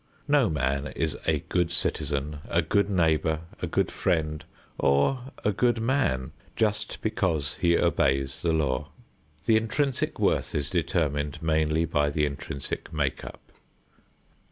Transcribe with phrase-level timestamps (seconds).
[0.27, 4.43] No man is a good citizen, a good neighbor, a good friend,
[4.79, 8.89] or a good man just because he obeys the law.
[9.45, 13.51] The intrinsic worth is determined mainly by the intrinsic make up.